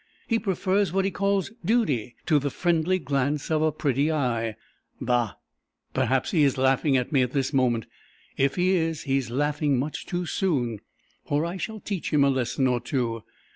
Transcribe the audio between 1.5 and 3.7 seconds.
'duty' to the friendly glance of